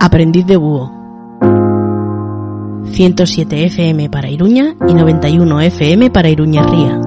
[0.00, 0.90] Aprendiz de búho.
[2.86, 7.05] 107 FM para Iruña y 91 FM para Iruña Ría.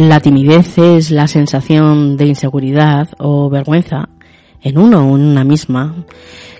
[0.00, 4.08] La timidez es la sensación de inseguridad o vergüenza
[4.62, 6.06] en uno o en una misma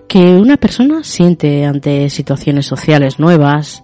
[0.06, 3.82] que una persona siente ante situaciones sociales nuevas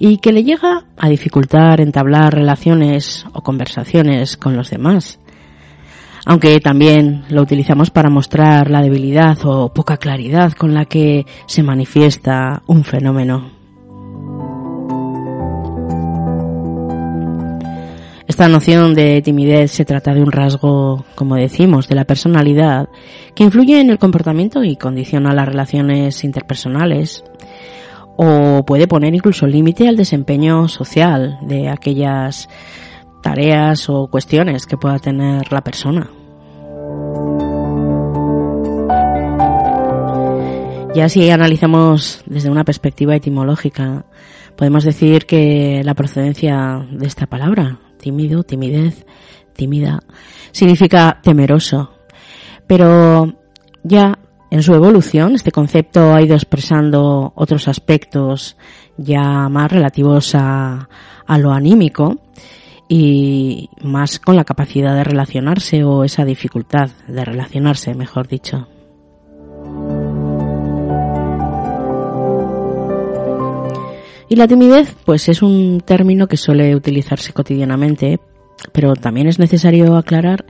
[0.00, 5.20] y que le llega a dificultar entablar relaciones o conversaciones con los demás.
[6.24, 11.62] Aunque también lo utilizamos para mostrar la debilidad o poca claridad con la que se
[11.62, 13.55] manifiesta un fenómeno.
[18.36, 22.90] Esta noción de timidez se trata de un rasgo, como decimos, de la personalidad
[23.34, 27.24] que influye en el comportamiento y condiciona las relaciones interpersonales
[28.18, 32.50] o puede poner incluso límite al desempeño social de aquellas
[33.22, 36.10] tareas o cuestiones que pueda tener la persona.
[40.94, 44.04] Ya si analizamos desde una perspectiva etimológica,
[44.56, 49.04] podemos decir que la procedencia de esta palabra tímido, timidez,
[49.52, 49.98] tímida,
[50.52, 51.90] significa temeroso.
[52.68, 53.34] Pero
[53.82, 54.16] ya
[54.48, 58.56] en su evolución este concepto ha ido expresando otros aspectos
[58.96, 60.88] ya más relativos a,
[61.26, 62.20] a lo anímico
[62.88, 68.68] y más con la capacidad de relacionarse o esa dificultad de relacionarse, mejor dicho.
[74.28, 78.18] Y la timidez, pues es un término que suele utilizarse cotidianamente,
[78.72, 80.44] pero también es necesario aclarar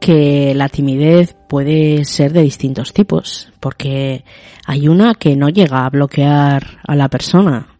[0.00, 4.24] que la timidez puede ser de distintos tipos, porque
[4.66, 7.78] hay una que no llega a bloquear a la persona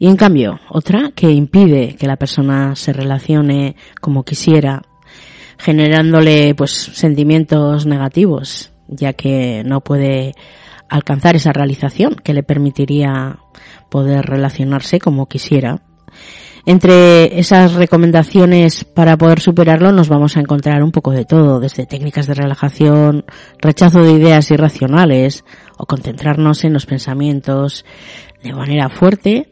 [0.00, 4.80] y en cambio otra que impide que la persona se relacione como quisiera,
[5.58, 10.32] generándole pues sentimientos negativos, ya que no puede
[10.88, 13.40] alcanzar esa realización que le permitiría
[13.90, 15.82] poder relacionarse como quisiera.
[16.66, 21.86] Entre esas recomendaciones para poder superarlo nos vamos a encontrar un poco de todo, desde
[21.86, 23.24] técnicas de relajación,
[23.58, 25.44] rechazo de ideas irracionales
[25.78, 27.84] o concentrarnos en los pensamientos
[28.42, 29.48] de manera fuerte,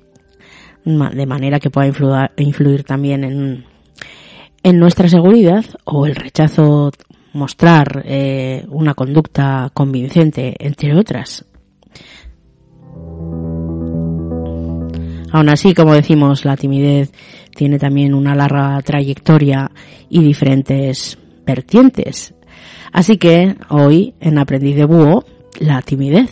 [0.85, 3.65] de manera que pueda influir, también en,
[4.63, 6.91] en nuestra seguridad o el rechazo
[7.33, 11.45] mostrar eh, una conducta convincente, entre otras.
[15.33, 17.13] Aún así, como decimos, la timidez
[17.55, 19.71] tiene también una larga trayectoria
[20.09, 22.35] y diferentes vertientes.
[22.93, 25.25] Así que hoy en Aprendiz de Búho,
[25.59, 26.31] la timidez.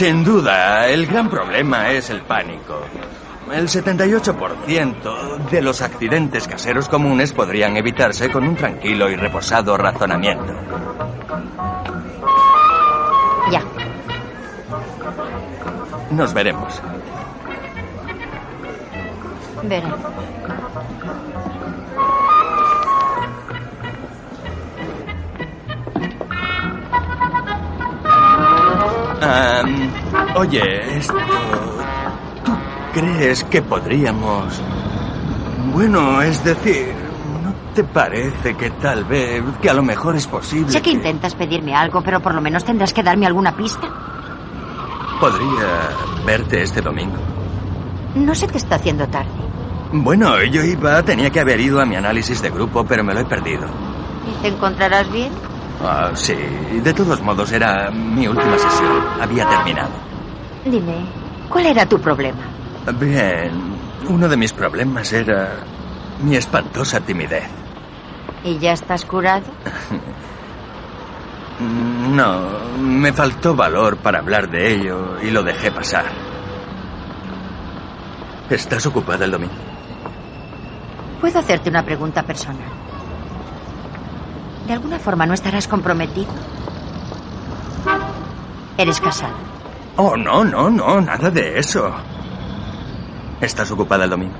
[0.00, 2.80] Sin duda, el gran problema es el pánico.
[3.52, 10.54] El 78% de los accidentes caseros comunes podrían evitarse con un tranquilo y reposado razonamiento.
[13.52, 13.62] Ya.
[16.12, 16.80] Nos veremos.
[19.64, 20.00] Veremos.
[29.20, 29.90] Am,
[30.36, 31.14] oye, esto...
[32.44, 32.52] ¿Tú
[32.92, 34.60] crees que podríamos...
[35.72, 36.94] Bueno, es decir,
[37.42, 40.70] ¿no te parece que tal vez, que a lo mejor es posible...
[40.70, 43.88] Sé que intentas pedirme algo, pero por lo menos tendrás que darme alguna pista.
[45.20, 45.90] Podría
[46.24, 47.16] verte este domingo.
[48.14, 49.30] No se te está haciendo tarde.
[49.92, 53.20] Bueno, yo iba, tenía que haber ido a mi análisis de grupo, pero me lo
[53.20, 53.66] he perdido.
[54.26, 55.32] ¿Y te encontrarás bien?
[55.82, 59.02] Ah, sí, de todos modos era mi última sesión.
[59.20, 59.90] Había terminado.
[60.64, 61.06] Dime,
[61.48, 62.42] ¿cuál era tu problema?
[62.98, 63.50] Bien,
[64.08, 65.56] uno de mis problemas era
[66.22, 67.48] mi espantosa timidez.
[68.44, 69.44] ¿Y ya estás curado?
[71.60, 76.06] No, me faltó valor para hablar de ello y lo dejé pasar.
[78.48, 79.52] ¿Estás ocupada el domingo?
[81.20, 82.79] Puedo hacerte una pregunta personal.
[84.70, 86.28] ¿De alguna forma no estarás comprometido?
[88.78, 89.34] Eres casado.
[89.96, 91.92] Oh, no, no, no, nada de eso.
[93.40, 94.36] ¿Estás ocupada el domingo?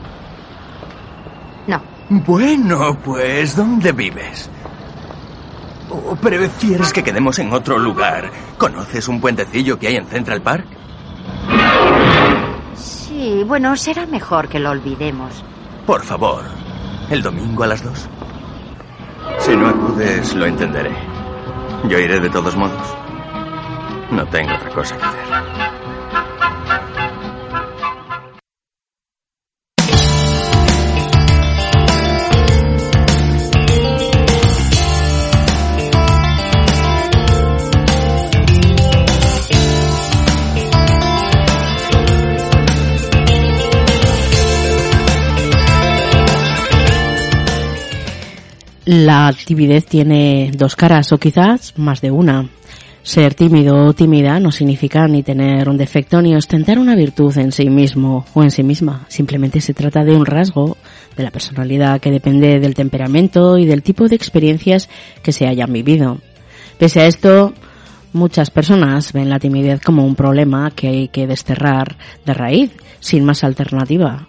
[1.66, 1.82] No.
[2.10, 4.48] Bueno, pues, ¿dónde vives?
[5.90, 8.30] ¿O prefieres que quedemos en otro lugar?
[8.56, 10.66] ¿Conoces un puentecillo que hay en Central Park?
[12.76, 15.42] Sí, bueno, será mejor que lo olvidemos.
[15.84, 16.44] Por favor,
[17.10, 18.08] el domingo a las dos.
[19.50, 20.92] Si no acudes, lo entenderé.
[21.88, 22.96] Yo iré de todos modos.
[24.12, 25.79] No tengo otra cosa que hacer.
[48.92, 52.48] La timidez tiene dos caras o quizás más de una.
[53.04, 57.52] Ser tímido o tímida no significa ni tener un defecto ni ostentar una virtud en
[57.52, 59.06] sí mismo o en sí misma.
[59.06, 60.76] Simplemente se trata de un rasgo
[61.16, 64.88] de la personalidad que depende del temperamento y del tipo de experiencias
[65.22, 66.18] que se hayan vivido.
[66.76, 67.54] Pese a esto,
[68.12, 73.24] muchas personas ven la timidez como un problema que hay que desterrar de raíz, sin
[73.24, 74.26] más alternativa.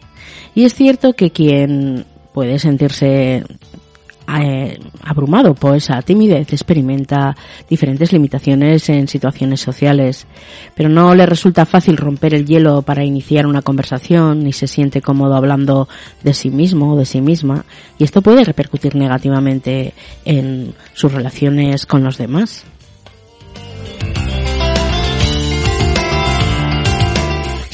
[0.53, 3.43] Y es cierto que quien puede sentirse
[4.39, 7.35] eh, abrumado por esa timidez experimenta
[7.69, 10.27] diferentes limitaciones en situaciones sociales,
[10.75, 15.01] pero no le resulta fácil romper el hielo para iniciar una conversación ni se siente
[15.01, 15.89] cómodo hablando
[16.23, 17.65] de sí mismo o de sí misma
[17.97, 19.93] y esto puede repercutir negativamente
[20.25, 22.65] en sus relaciones con los demás.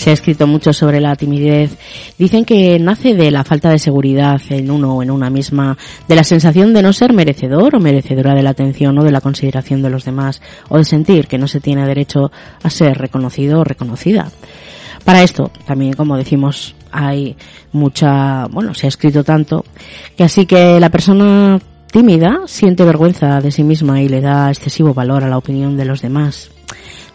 [0.07, 1.77] Se ha escrito mucho sobre la timidez.
[2.17, 6.15] Dicen que nace de la falta de seguridad en uno o en una misma, de
[6.15, 9.81] la sensación de no ser merecedor o merecedora de la atención o de la consideración
[9.81, 12.31] de los demás, o de sentir que no se tiene derecho
[12.63, 14.31] a ser reconocido o reconocida.
[15.03, 17.35] Para esto, también como decimos, hay
[17.73, 19.65] mucha, bueno, se ha escrito tanto,
[20.15, 21.59] que así que la persona
[21.91, 25.83] tímida siente vergüenza de sí misma y le da excesivo valor a la opinión de
[25.83, 26.51] los demás.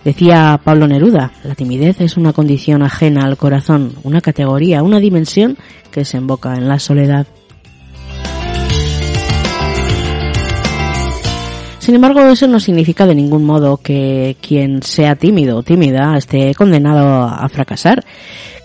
[0.05, 5.57] Decía Pablo Neruda, la timidez es una condición ajena al corazón, una categoría, una dimensión
[5.93, 7.27] que desemboca en la soledad.
[11.79, 16.55] Sin embargo, eso no significa de ningún modo que quien sea tímido o tímida esté
[16.55, 18.05] condenado a fracasar.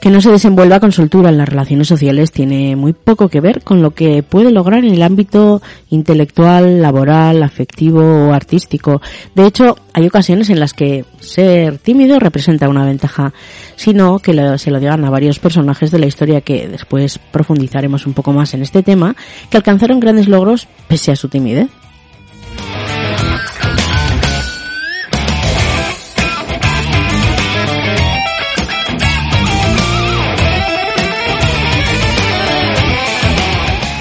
[0.02, 3.64] Que no se desenvuelva con soltura en las relaciones sociales tiene muy poco que ver
[3.64, 9.02] con lo que puede lograr en el ámbito intelectual, laboral, afectivo o artístico.
[9.34, 13.34] De hecho, hay ocasiones en las que ser tímido representa una ventaja,
[13.76, 18.14] sino que se lo digan a varios personajes de la historia que después profundizaremos un
[18.14, 19.16] poco más en este tema,
[19.50, 21.70] que alcanzaron grandes logros pese a su timidez.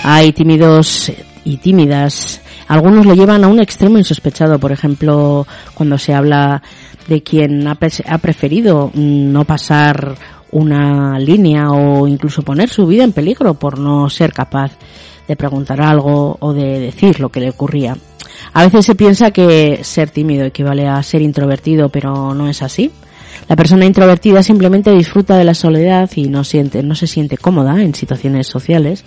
[0.08, 1.10] Hay tímidos
[1.44, 2.40] y tímidas.
[2.68, 4.56] Algunos lo llevan a un extremo insospechado.
[4.56, 5.44] Por ejemplo,
[5.75, 6.62] cuando se habla
[7.08, 10.14] de quien ha, preferido no pasar
[10.52, 14.70] una línea o incluso poner su vida en peligro por no ser capaz
[15.26, 17.96] de preguntar algo o de decir lo que le ocurría.
[18.52, 22.92] A veces se piensa que ser tímido equivale a ser introvertido, pero no es así.
[23.49, 27.81] La persona introvertida simplemente disfruta de la soledad y no siente, no se siente cómoda
[27.81, 29.05] en situaciones sociales,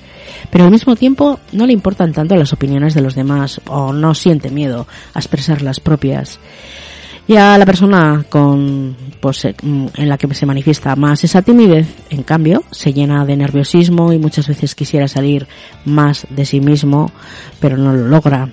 [0.49, 4.13] pero al mismo tiempo no le importan tanto las opiniones de los demás o no
[4.13, 6.39] siente miedo a expresar las propias.
[7.29, 11.87] Y a la persona con, pues, eh, en la que se manifiesta más esa timidez,
[12.09, 15.47] en cambio, se llena de nerviosismo y muchas veces quisiera salir
[15.85, 17.11] más de sí mismo,
[17.59, 18.49] pero no lo logra.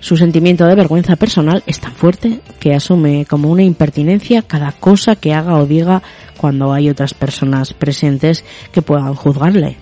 [0.00, 5.16] Su sentimiento de vergüenza personal es tan fuerte que asume como una impertinencia cada cosa
[5.16, 6.02] que haga o diga
[6.36, 9.76] cuando hay otras personas presentes que puedan juzgarle.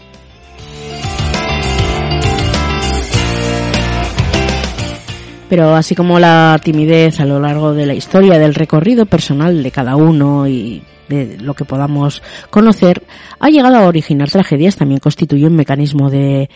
[5.48, 9.70] Pero así como la timidez a lo largo de la historia del recorrido personal de
[9.70, 12.20] cada uno y de lo que podamos
[12.50, 13.04] conocer,
[13.38, 16.50] ha llegado a originar tragedias, también constituye un mecanismo de,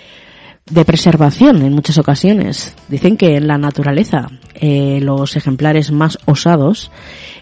[0.71, 2.75] de preservación en muchas ocasiones.
[2.89, 6.91] Dicen que en la naturaleza eh, los ejemplares más osados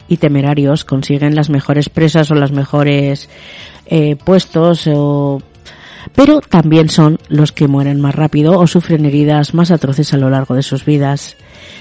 [0.09, 3.29] y temerarios consiguen las mejores presas o las mejores
[3.87, 5.41] eh, puestos o
[6.15, 10.31] pero también son los que mueren más rápido o sufren heridas más atroces a lo
[10.31, 11.37] largo de sus vidas.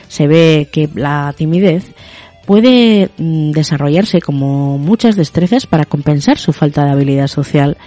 [0.10, 1.94] Se ve que la timidez
[2.46, 7.77] puede mm, desarrollarse como muchas destrezas para compensar su falta de habilidad social.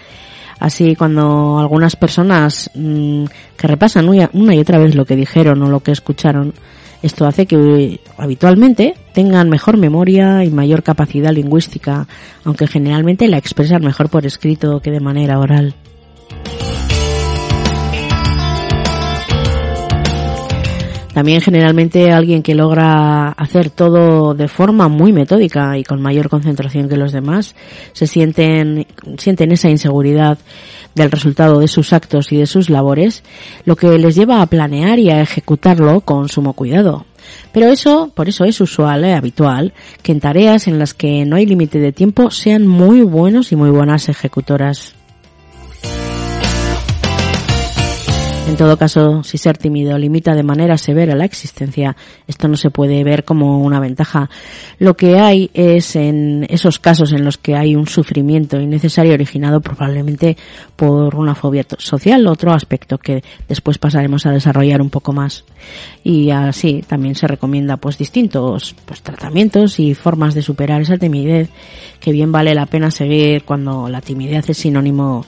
[0.61, 3.25] Así cuando algunas personas mm,
[3.57, 6.53] que repasan una y otra vez lo que dijeron o lo que escucharon,
[7.03, 12.07] esto hace que habitualmente tengan mejor memoria y mayor capacidad lingüística,
[12.45, 15.75] aunque generalmente la expresan mejor por escrito que de manera oral.
[21.13, 26.89] También generalmente alguien que logra hacer todo de forma muy metódica y con mayor concentración
[26.89, 27.57] que los demás,
[27.93, 28.87] se sienten,
[29.19, 30.39] sienten esa inseguridad
[30.95, 33.23] del resultado de sus actos y de sus labores,
[33.65, 37.07] lo que les lleva a planear y a ejecutarlo con sumo cuidado.
[37.53, 41.37] Pero eso, por eso es usual, eh, habitual, que en tareas en las que no
[41.37, 44.95] hay límite de tiempo sean muy buenos y muy buenas ejecutoras.
[48.51, 52.71] En todo caso, si ser tímido limita de manera severa la existencia, esto no se
[52.71, 54.29] puede ver como una ventaja.
[54.81, 59.61] Lo que hay es en esos casos en los que hay un sufrimiento innecesario originado
[59.61, 60.37] probablemente
[60.75, 65.45] por una fobia social, otro aspecto que después pasaremos a desarrollar un poco más.
[66.03, 71.51] Y así también se recomienda pues distintos pues tratamientos y formas de superar esa timidez
[72.01, 75.25] que bien vale la pena seguir cuando la timidez es sinónimo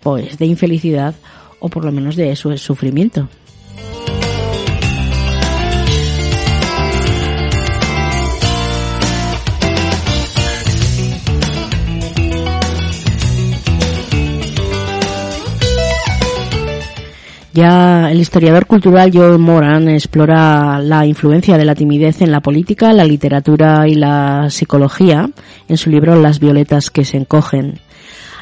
[0.00, 1.16] pues de infelicidad
[1.60, 3.28] o por lo menos de su sufrimiento.
[17.52, 22.92] Ya el historiador cultural John Moran explora la influencia de la timidez en la política,
[22.92, 25.28] la literatura y la psicología
[25.68, 27.80] en su libro Las violetas que se encogen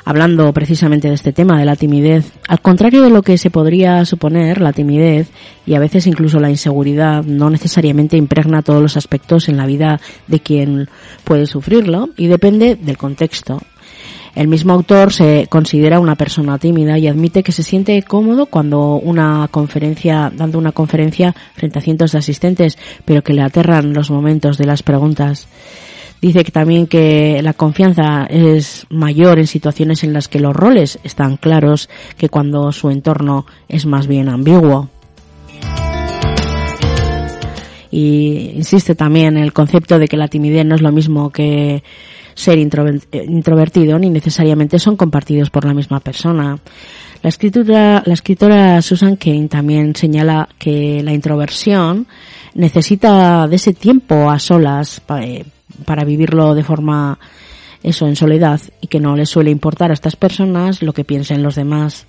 [0.09, 2.33] hablando precisamente de este tema, de la timidez.
[2.49, 5.29] Al contrario de lo que se podría suponer, la timidez
[5.67, 10.01] y a veces incluso la inseguridad no necesariamente impregna todos los aspectos en la vida
[10.27, 10.89] de quien
[11.25, 13.61] puede sufrirlo y depende del contexto.
[14.35, 18.95] El mismo autor se considera una persona tímida y admite que se siente cómodo cuando
[18.95, 24.11] una conferencia, dando una conferencia frente a cientos de asistentes, pero que le aterran los
[24.11, 25.49] momentos de las preguntas.
[26.21, 30.99] Dice que también que la confianza es mayor en situaciones en las que los roles
[31.05, 34.89] están claros que cuando su entorno es más bien ambiguo.
[37.91, 41.83] Y insiste también en el concepto de que la timidez no es lo mismo que
[42.35, 46.59] ser introvertido ni necesariamente son compartidos por la misma persona.
[47.23, 52.07] La escritura, la escritora Susan Kane también señala que la introversión
[52.55, 55.45] necesita de ese tiempo a solas eh,
[55.85, 57.19] para vivirlo de forma
[57.83, 61.43] eso en soledad y que no les suele importar a estas personas lo que piensen
[61.43, 62.07] los demás.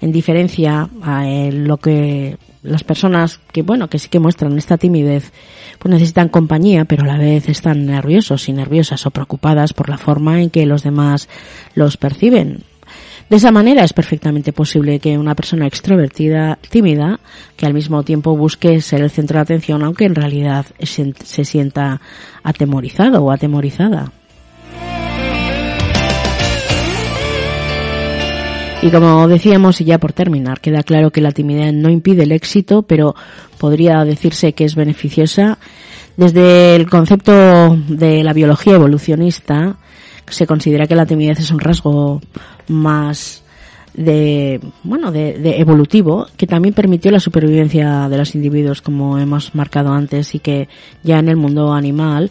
[0.00, 5.32] En diferencia a lo que las personas que bueno que sí que muestran esta timidez
[5.78, 9.96] pues necesitan compañía pero a la vez están nerviosos y nerviosas o preocupadas por la
[9.96, 11.28] forma en que los demás
[11.74, 12.64] los perciben
[13.28, 17.20] de esa manera es perfectamente posible que una persona extrovertida, tímida,
[17.56, 22.00] que al mismo tiempo busque ser el centro de atención, aunque en realidad se sienta
[22.42, 24.12] atemorizado o atemorizada.
[28.80, 32.32] Y como decíamos, y ya por terminar, queda claro que la timidez no impide el
[32.32, 33.14] éxito, pero
[33.58, 35.58] podría decirse que es beneficiosa.
[36.16, 39.76] Desde el concepto de la biología evolucionista,
[40.28, 42.20] se considera que la timidez es un rasgo
[42.68, 43.42] más
[43.94, 49.92] de bueno de, evolutivo que también permitió la supervivencia de los individuos como hemos marcado
[49.92, 50.68] antes y que
[51.02, 52.30] ya en el mundo animal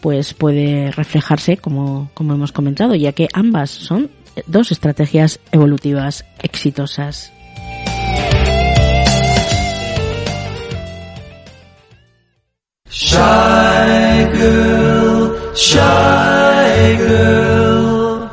[0.00, 4.10] pues puede reflejarse como, como hemos comentado, ya que ambas son
[4.46, 7.32] dos estrategias evolutivas exitosas.
[12.90, 18.28] Shy girl, shy girl,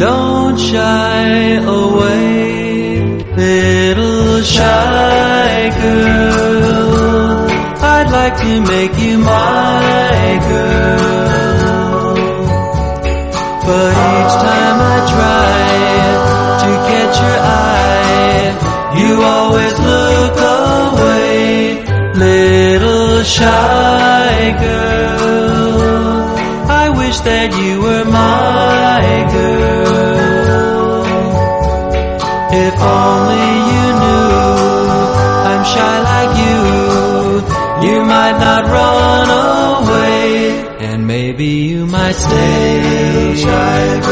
[0.00, 3.02] don't shy away,
[3.36, 7.44] little shy girl.
[7.94, 12.14] I'd like to make you my girl,
[13.66, 15.60] but each time I try
[16.64, 18.48] to catch your eye,
[19.00, 21.34] you always look away,
[22.14, 25.70] little shy girl.
[26.70, 28.39] I wish that you were my
[32.70, 34.30] If only you knew
[35.50, 36.58] I'm shy like you,
[37.88, 39.28] you might not run
[39.82, 43.34] away, and maybe you might stay.
[43.34, 44.09] Shy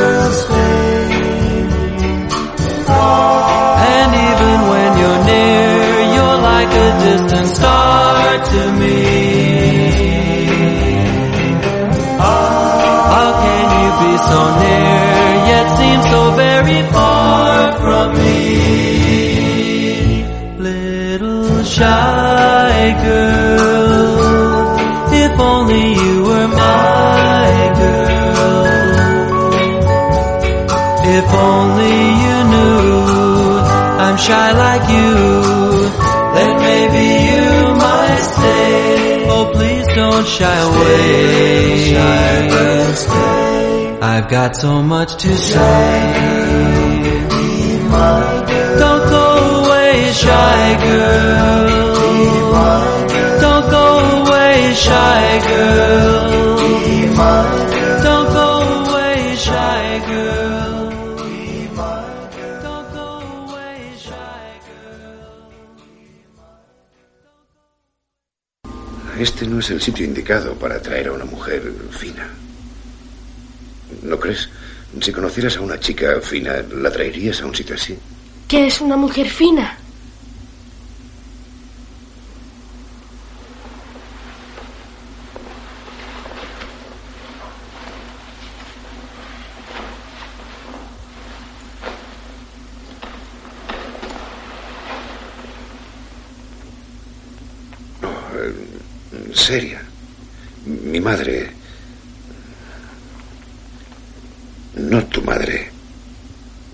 [34.28, 35.12] shy like you,
[36.36, 37.46] then maybe you
[37.84, 39.24] might stay.
[39.34, 41.96] Oh, please don't shy away.
[44.12, 45.98] I've got so much to say.
[48.82, 49.26] Don't go
[49.60, 51.94] away, shy girl.
[53.44, 53.86] Don't go
[54.20, 56.28] away, shy girl.
[69.58, 72.28] No es el sitio indicado para atraer a una mujer fina.
[74.02, 74.48] ¿No crees?
[75.00, 77.98] Si conocieras a una chica fina, ¿la traerías a un sitio así?
[78.46, 79.76] ¿Qué es una mujer fina?
[98.00, 99.80] No, eh, seria.
[100.64, 101.50] Mi madre...
[104.76, 105.70] No tu madre,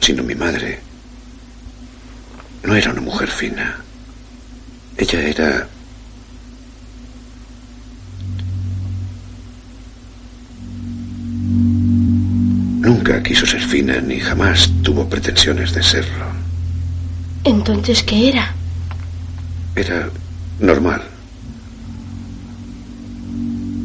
[0.01, 0.79] sino mi madre.
[2.63, 3.83] No era una mujer fina.
[4.97, 5.69] Ella era...
[12.85, 16.27] Nunca quiso ser fina ni jamás tuvo pretensiones de serlo.
[17.43, 18.55] Entonces, ¿qué era?
[19.75, 20.11] Era
[20.61, 21.03] normal.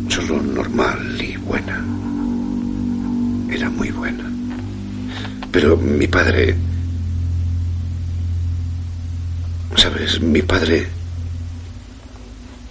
[0.10, 1.82] Solo normal y buena.
[3.50, 4.30] Era muy buena.
[5.50, 6.56] Pero mi padre...
[9.78, 10.88] Sabes, mi padre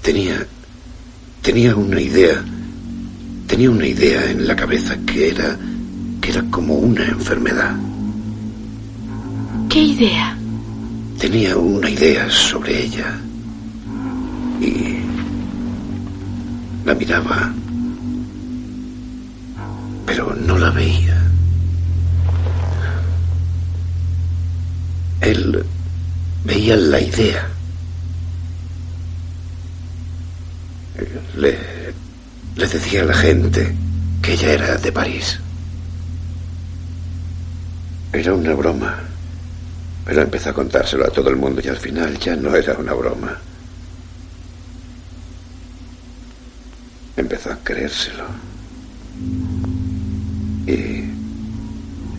[0.02, 0.46] tenía...
[1.40, 2.44] Tenía una idea.
[3.46, 5.58] Tenía una idea en la cabeza que era...
[6.28, 7.74] que era como una enfermedad.
[9.70, 10.36] ¿Qué idea?
[11.18, 13.18] Tenía una idea sobre ella.
[14.60, 14.98] Y
[16.84, 17.50] la miraba,
[20.04, 21.18] pero no la veía.
[25.22, 25.64] Él
[26.44, 27.48] veía la idea.
[31.38, 31.58] Le,
[32.56, 33.74] le decía a la gente
[34.20, 35.40] que ella era de París.
[38.12, 38.99] Era una broma.
[40.05, 42.94] Pero empezó a contárselo a todo el mundo y al final ya no era una
[42.94, 43.37] broma.
[47.16, 48.25] Empezó a creérselo.
[50.66, 51.05] Y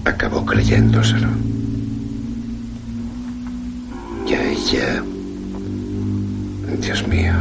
[0.05, 1.29] acabó creyéndoselo.
[4.27, 5.03] Y a ella...
[6.79, 7.33] Dios mío.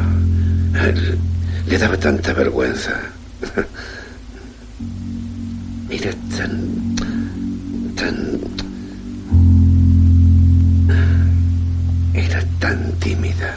[1.66, 2.94] Le daba tanta vergüenza.
[5.90, 6.87] Era tan...
[7.98, 8.16] tan...
[12.14, 13.54] Era tan tímida.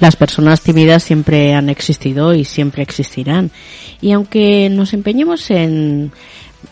[0.00, 3.50] Las personas tímidas siempre han existido y siempre existirán.
[4.00, 6.12] Y aunque nos empeñemos en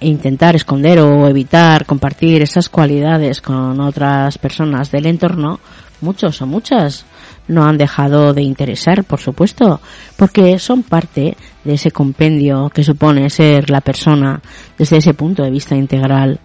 [0.01, 5.59] intentar esconder o evitar compartir esas cualidades con otras personas del entorno,
[6.01, 7.05] muchos o muchas
[7.49, 9.81] no han dejado de interesar, por supuesto,
[10.17, 14.41] porque son parte de ese compendio que supone ser la persona
[14.79, 16.39] desde ese punto de vista integral.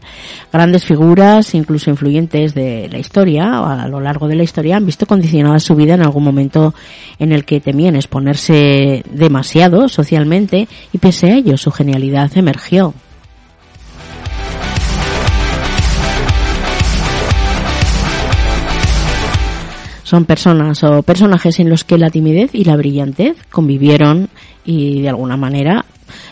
[0.52, 5.06] Grandes figuras, incluso influyentes de la historia, a lo largo de la historia, han visto
[5.06, 6.74] condicionada su vida en algún momento
[7.20, 12.94] en el que temían exponerse demasiado socialmente y pese a ello su genialidad emergió.
[20.12, 24.28] Son personas o personajes en los que la timidez y la brillantez convivieron
[24.66, 25.86] y de alguna manera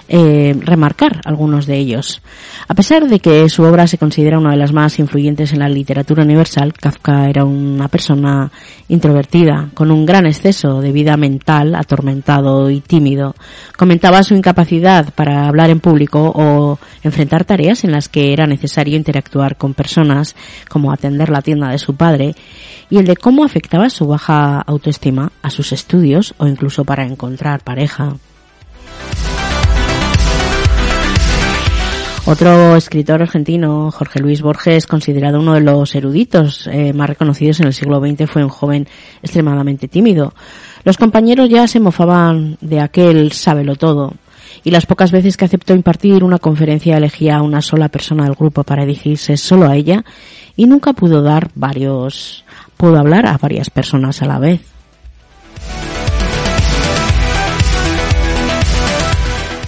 [0.08, 2.22] eh, remarcar algunos de ellos.
[2.68, 5.70] A pesar de que su obra se considera una de las más influyentes en la
[5.70, 8.52] literatura universal, Kafka era una persona
[8.88, 13.36] introvertida, con un gran exceso de vida mental, atormentado y tímido.
[13.78, 18.98] Comentaba su incapacidad para hablar en público o enfrentar tareas en las que era necesario
[18.98, 20.36] interactuar con personas,
[20.70, 22.36] como atender la tienda de su padre,
[22.90, 27.64] y el de cómo afectaba su baja autoestima a sus estudios o incluso para encontrar
[27.64, 28.16] pareja.
[32.30, 37.66] Otro escritor argentino, Jorge Luis Borges, considerado uno de los eruditos eh, más reconocidos en
[37.66, 38.88] el siglo XX, fue un joven
[39.24, 40.36] extremadamente tímido.
[40.84, 44.14] Los compañeros ya se mofaban de aquel sábelo todo,
[44.64, 48.36] y las pocas veces que aceptó impartir una conferencia elegía a una sola persona del
[48.36, 50.06] grupo para dirigirse solo a ella
[50.56, 52.46] y nunca pudo dar varios,
[52.78, 54.62] pudo hablar a varias personas a la vez.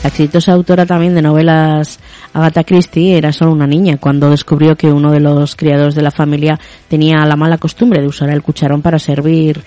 [0.04, 2.00] La exitosa autora también de novelas
[2.34, 6.12] Agatha Christie era solo una niña cuando descubrió que uno de los criados de la
[6.12, 9.62] familia tenía la mala costumbre de usar el cucharón para servir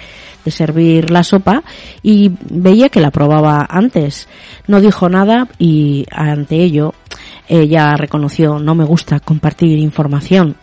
[0.45, 1.63] de servir la sopa
[2.03, 4.29] y veía que la probaba antes.
[4.67, 6.95] No dijo nada y ante ello
[7.49, 10.57] ella reconoció no me gusta compartir información.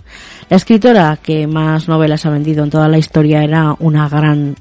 [0.51, 4.57] La escritora que más novelas ha vendido en toda la historia era una gran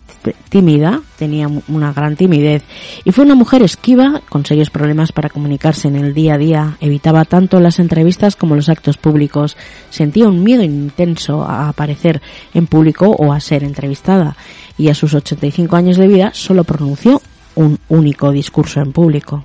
[0.48, 2.62] tímida, tenía una gran timidez
[3.02, 6.76] y fue una mujer esquiva con serios problemas para comunicarse en el día a día,
[6.80, 9.56] evitaba tanto las entrevistas como los actos públicos,
[9.90, 12.22] sentía un miedo intenso a aparecer
[12.54, 14.36] en público o a ser entrevistada
[14.78, 17.20] y a sus 85 años de vida solo pronunció
[17.56, 19.44] un único discurso en público.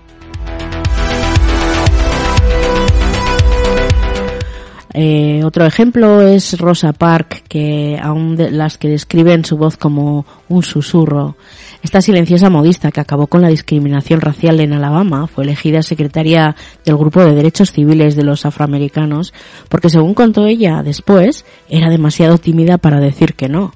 [4.98, 10.64] Eh, otro ejemplo es Rosa Park, que aún las que describen su voz como un
[10.64, 11.36] susurro.
[11.84, 16.56] Esta silenciosa modista que acabó con la discriminación racial en Alabama fue elegida secretaria
[16.86, 19.34] del Grupo de Derechos Civiles de los Afroamericanos
[19.68, 23.74] porque según contó ella después, era demasiado tímida para decir que no.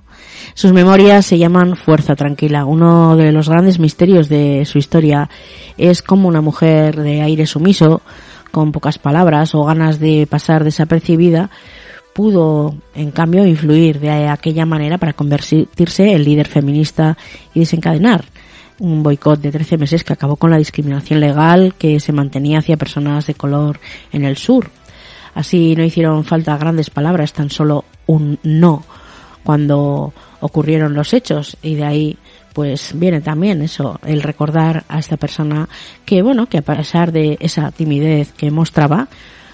[0.54, 2.64] Sus memorias se llaman Fuerza Tranquila.
[2.64, 5.30] Uno de los grandes misterios de su historia
[5.78, 8.02] es como una mujer de aire sumiso
[8.52, 11.50] con pocas palabras o ganas de pasar desapercibida,
[12.14, 17.18] pudo, en cambio, influir de aquella manera para convertirse en líder feminista
[17.54, 18.26] y desencadenar
[18.80, 22.78] un boicot de 13 meses que acabó con la discriminación legal que se mantenía hacia
[22.78, 23.80] personas de color
[24.12, 24.70] en el sur.
[25.34, 28.84] Así no hicieron falta grandes palabras, tan solo un no
[29.44, 32.18] cuando ocurrieron los hechos y de ahí
[32.54, 35.68] pues viene también eso, el recordar a esta persona
[36.06, 39.08] que, bueno, que a pesar de esa timidez que mostraba,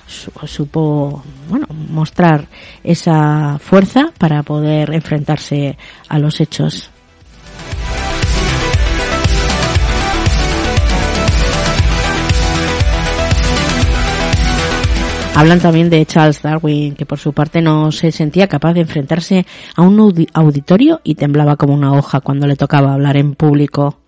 [0.08, 2.47] supo, bueno, mostrar
[2.84, 5.77] esa fuerza para poder enfrentarse
[6.08, 6.91] a los hechos.
[15.35, 19.45] Hablan también de Charles Darwin, que por su parte no se sentía capaz de enfrentarse
[19.75, 23.99] a un auditorio y temblaba como una hoja cuando le tocaba hablar en público.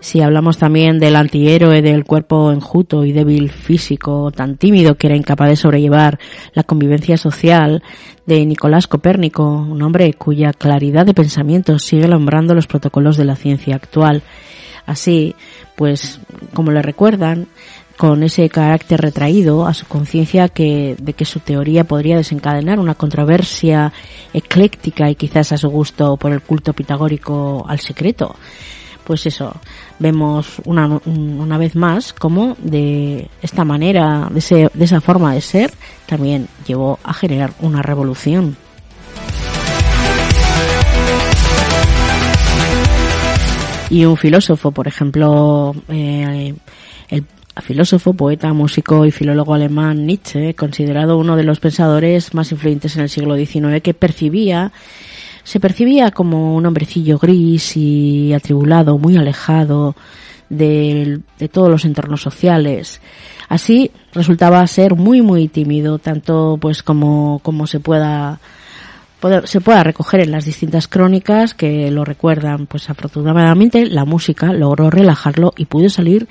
[0.00, 5.16] Si hablamos también del antihéroe del cuerpo enjuto y débil físico, tan tímido que era
[5.16, 6.18] incapaz de sobrellevar
[6.54, 7.82] la convivencia social,
[8.24, 13.36] de Nicolás Copérnico, un hombre cuya claridad de pensamiento sigue alumbrando los protocolos de la
[13.36, 14.22] ciencia actual.
[14.86, 15.34] Así,
[15.76, 16.20] pues,
[16.54, 17.48] como le recuerdan,
[17.96, 22.94] con ese carácter retraído a su conciencia que, de que su teoría podría desencadenar una
[22.94, 23.92] controversia
[24.34, 28.36] ecléctica y quizás a su gusto por el culto pitagórico al secreto.
[29.04, 29.54] Pues eso,
[29.98, 35.40] vemos una, una vez más cómo de esta manera, de, ese, de esa forma de
[35.40, 35.72] ser,
[36.06, 38.56] también llevó a generar una revolución.
[43.88, 46.54] Y un filósofo, por ejemplo, eh,
[47.62, 53.02] filósofo, poeta, músico y filólogo alemán Nietzsche, considerado uno de los pensadores más influyentes en
[53.02, 54.72] el siglo XIX, que percibía
[55.44, 59.94] Se percibía como un hombrecillo gris y atribulado, muy alejado
[60.48, 63.00] de, de todos los entornos sociales.
[63.48, 68.40] Así resultaba ser muy muy tímido, tanto pues como, como se pueda
[69.44, 72.66] se pueda recoger en las distintas crónicas que lo recuerdan.
[72.66, 76.28] Pues afortunadamente la música logró relajarlo y pudo salir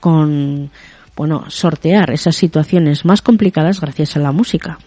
[0.00, 0.70] con
[1.16, 4.78] bueno, sortear esas situaciones más complicadas gracias a la música.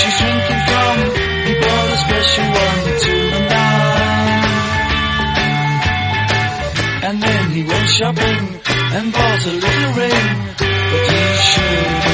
[0.00, 0.96] She's drinking from,
[1.46, 3.40] he bought a special one to the.
[7.08, 8.60] And then he went shopping
[8.96, 10.26] and bought a little ring,
[10.90, 12.09] but he shouldn't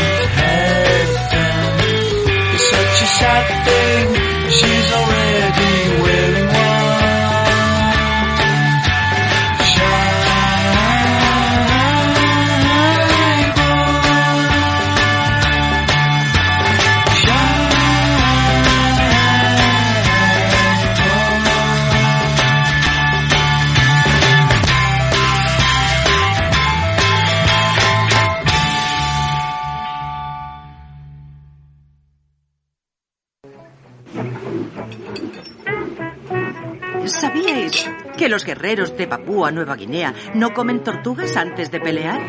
[38.36, 42.20] los guerreros de Papúa Nueva Guinea no comen tortugas antes de pelear?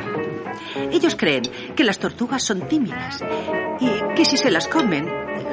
[0.89, 1.43] Ellos creen
[1.75, 3.21] que las tortugas son tímidas
[3.81, 5.05] y que si se las comen,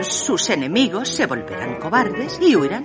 [0.02, 2.84] sus enemigos se volverán cobardes y huirán.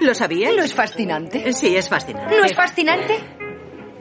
[0.00, 0.56] ¿Lo sabíais?
[0.56, 1.52] ¿No es fascinante?
[1.52, 2.36] Sí, es fascinante.
[2.36, 3.18] ¿No es fascinante?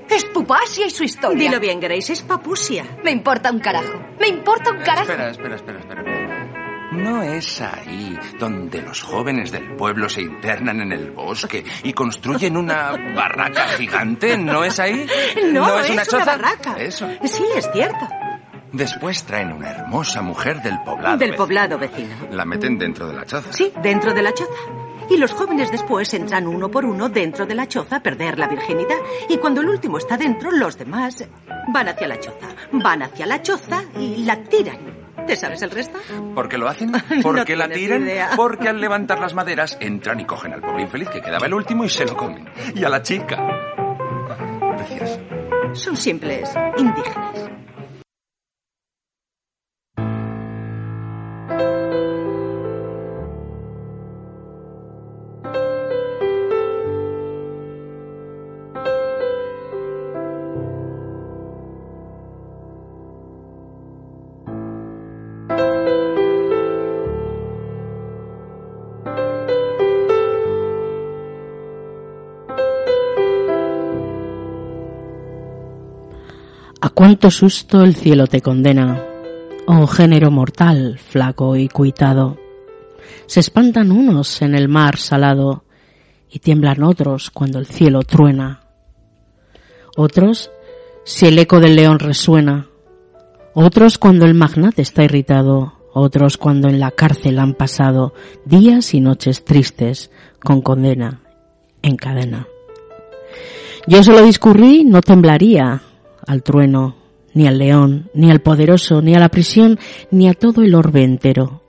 [0.07, 1.49] Es Pupasia y su historia.
[1.49, 2.85] Dilo bien, Grace, es papusia.
[3.03, 3.99] Me importa un carajo.
[4.19, 5.11] Me importa un carajo.
[5.11, 6.16] Espera, espera, espera, espera.
[6.97, 12.57] ¿No es ahí donde los jóvenes del pueblo se internan en el bosque y construyen
[12.57, 14.37] una barraca gigante?
[14.37, 15.05] ¿No es ahí?
[15.51, 16.25] No, es, es una choza?
[16.25, 16.75] barraca.
[16.77, 17.07] Eso.
[17.25, 18.07] Sí, es cierto.
[18.73, 21.17] Después traen una hermosa mujer del poblado.
[21.17, 21.45] Del vecino.
[21.45, 22.15] poblado vecino.
[22.31, 23.53] La meten dentro de la choza.
[23.53, 24.51] Sí, dentro de la choza.
[25.09, 28.47] Y los jóvenes después entran uno por uno dentro de la choza a perder la
[28.47, 28.97] virginidad.
[29.29, 31.23] Y cuando el último está dentro, los demás
[31.69, 32.47] van hacia la choza.
[32.73, 34.96] Van hacia la choza y la tiran.
[35.27, 35.99] ¿Te sabes el resto?
[36.33, 36.91] ¿Por qué lo hacen?
[37.09, 38.03] No ¿Por qué la tiran?
[38.03, 38.29] idea.
[38.35, 41.83] Porque al levantar las maderas entran y cogen al pobre infeliz que quedaba el último
[41.83, 42.47] y se lo comen.
[42.73, 43.37] Y a la chica.
[44.77, 45.19] Decías.
[45.73, 47.49] Son simples indígenas.
[76.87, 79.03] A cuánto susto el cielo te condena,
[79.65, 82.37] oh género mortal, flaco y cuitado.
[83.25, 85.65] Se espantan unos en el mar salado
[86.31, 88.61] y tiemblan otros cuando el cielo truena.
[89.97, 90.49] Otros
[91.03, 92.67] si el eco del león resuena.
[93.53, 95.73] Otros cuando el magnate está irritado.
[95.93, 98.13] Otros cuando en la cárcel han pasado
[98.45, 100.09] días y noches tristes
[100.41, 101.19] con condena
[101.81, 102.47] en cadena.
[103.87, 105.81] Yo solo discurrí, no temblaría
[106.27, 106.95] al trueno,
[107.33, 109.79] ni al león, ni al poderoso, ni a la prisión,
[110.11, 111.63] ni a todo el orbe entero.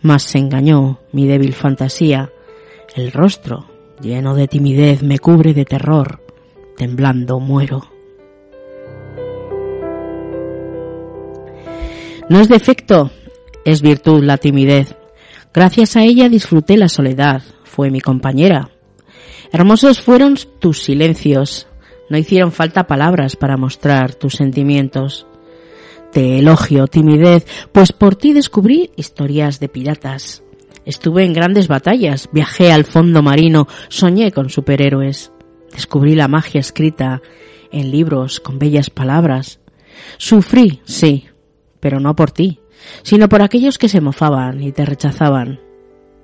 [0.00, 2.30] Mas se engañó mi débil fantasía,
[2.94, 3.66] el rostro,
[4.00, 6.22] lleno de timidez, me cubre de terror,
[6.76, 7.82] temblando muero.
[12.28, 13.10] No es defecto,
[13.64, 14.96] es virtud la timidez.
[15.52, 18.70] Gracias a ella disfruté la soledad, fue mi compañera.
[19.52, 21.68] Hermosos fueron tus silencios,
[22.08, 25.26] no hicieron falta palabras para mostrar tus sentimientos.
[26.12, 30.42] Te elogio, timidez, pues por ti descubrí historias de piratas.
[30.84, 35.32] Estuve en grandes batallas, viajé al fondo marino, soñé con superhéroes.
[35.72, 37.20] Descubrí la magia escrita
[37.72, 39.60] en libros con bellas palabras.
[40.18, 41.26] Sufrí, sí,
[41.80, 42.60] pero no por ti,
[43.02, 45.60] sino por aquellos que se mofaban y te rechazaban.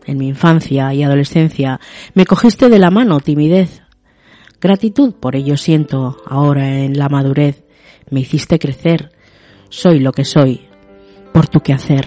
[0.07, 1.81] En mi infancia y adolescencia
[2.15, 3.80] me cogiste de la mano, timidez.
[4.61, 7.65] Gratitud por ello siento ahora en la madurez.
[8.11, 9.11] Me hiciste crecer.
[9.71, 10.61] Soy lo que soy
[11.33, 12.07] por tu quehacer.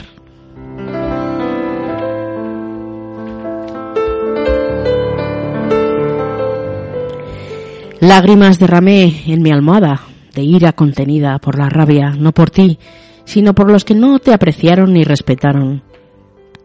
[8.00, 10.02] Lágrimas derramé en mi almohada,
[10.36, 12.78] de ira contenida por la rabia, no por ti,
[13.24, 15.82] sino por los que no te apreciaron ni respetaron.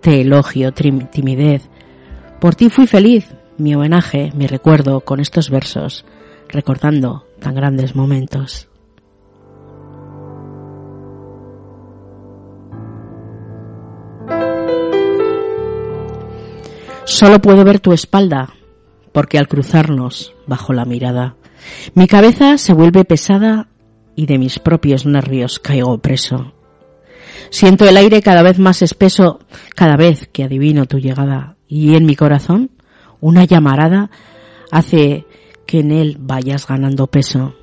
[0.00, 1.70] Te elogio, timidez.
[2.40, 6.04] Por ti fui feliz, mi homenaje, mi recuerdo con estos versos,
[6.48, 8.68] recordando tan grandes momentos.
[17.04, 18.50] Solo puedo ver tu espalda,
[19.12, 21.36] porque al cruzarnos bajo la mirada,
[21.94, 23.68] mi cabeza se vuelve pesada
[24.14, 26.52] y de mis propios nervios caigo preso.
[27.50, 29.40] Siento el aire cada vez más espeso
[29.74, 32.70] cada vez que adivino tu llegada y en mi corazón
[33.20, 34.10] una llamarada
[34.70, 35.26] hace
[35.66, 37.54] que en él vayas ganando peso.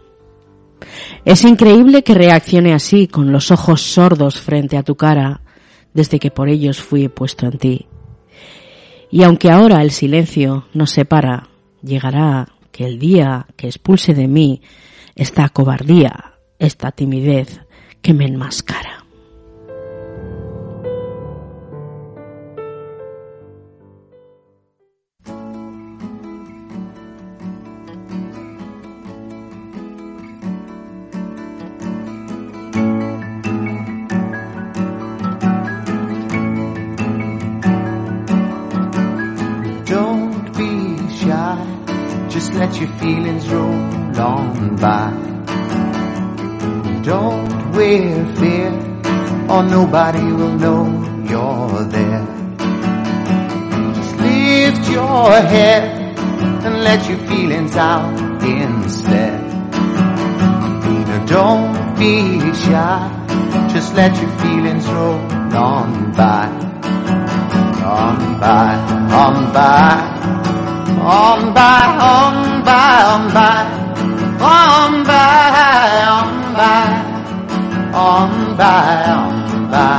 [1.24, 5.42] Es increíble que reaccione así con los ojos sordos frente a tu cara
[5.94, 7.88] desde que por ellos fui puesto en ti.
[9.10, 11.50] Y aunque ahora el silencio nos separa,
[11.82, 14.62] llegará que el día que expulse de mí
[15.16, 17.62] esta cobardía, esta timidez
[18.02, 19.05] que me enmascara.
[55.36, 55.84] Lift your head
[56.66, 59.42] and let your feelings out instead.
[61.08, 65.20] Now don't be shy, just let your feelings roll
[65.54, 66.48] on by.
[67.84, 68.76] On by,
[69.12, 70.12] on by.
[71.02, 73.64] On by, on by, on by,
[74.40, 75.52] on by,
[76.14, 76.86] on by,
[77.94, 79.96] on by, on by.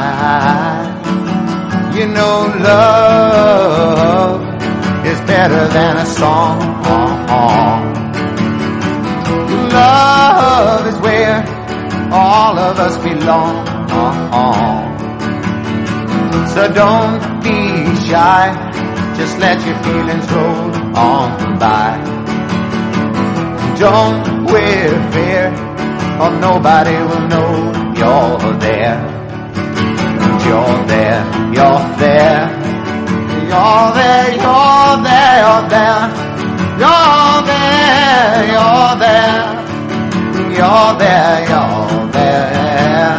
[1.95, 4.45] You know love
[5.11, 6.59] is better than a song.
[9.72, 11.38] Love is where
[12.12, 13.66] all of us belong.
[16.54, 17.59] So don't be
[18.09, 18.66] shy
[19.16, 21.96] just let your feelings roll on by.
[23.78, 25.46] Don't wear fear,
[26.20, 27.52] or nobody will know
[27.96, 28.98] you're there.
[30.46, 31.20] You're there,
[31.54, 32.55] you're there.
[33.57, 34.28] You're there.
[34.36, 35.36] You're there.
[35.40, 36.02] You're there.
[36.82, 38.44] You're there.
[38.52, 39.57] You're there.
[40.57, 41.40] You're there.
[41.48, 43.16] You're there.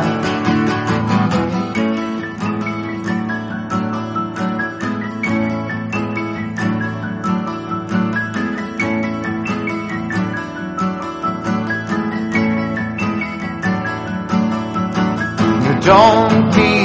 [15.64, 16.77] You Don't be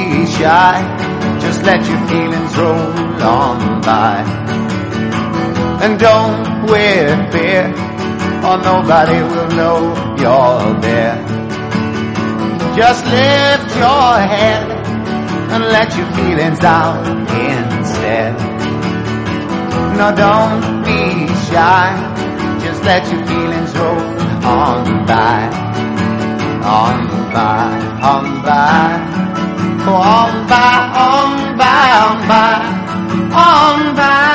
[0.43, 0.75] shy,
[1.39, 4.15] just let your feelings roll on by.
[5.83, 7.63] And don't wear fear,
[8.47, 9.79] or nobody will know
[10.21, 11.15] you're there.
[12.75, 14.63] Just lift your head
[15.53, 17.07] and let your feelings out
[17.49, 18.33] instead.
[19.97, 21.87] No, don't be shy,
[22.65, 24.03] just let your feelings roll
[24.59, 25.39] on by,
[26.81, 26.97] on
[27.31, 27.69] by,
[28.11, 29.32] on by,
[29.87, 34.32] on by, on by, on by, on by,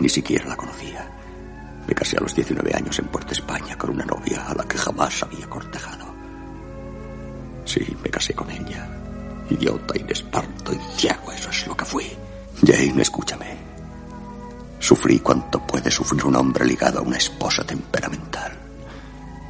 [0.00, 1.08] ni siquiera la conocía.
[1.86, 4.76] Me casé a los 19 años en Puerto España con una novia a la que
[4.76, 6.06] jamás había cortejado.
[7.64, 8.88] Sí, me casé con ella.
[9.50, 12.10] Idiota, inesparto ciego, eso es lo que fui.
[12.64, 13.56] Jane, escúchame.
[14.78, 18.52] Sufrí cuanto puede sufrir un hombre ligado a una esposa temperamental.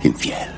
[0.05, 0.55] Infiel.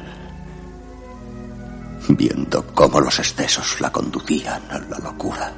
[2.09, 5.53] Viendo cómo los excesos la conducían a la locura.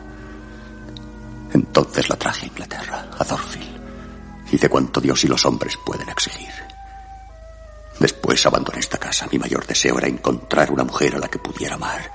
[1.53, 3.82] Entonces la traje a Inglaterra, a Thorfield.
[4.53, 6.53] Hice cuanto Dios y los hombres pueden exigir.
[7.99, 9.27] Después abandoné esta casa.
[9.33, 12.13] Mi mayor deseo era encontrar una mujer a la que pudiera amar.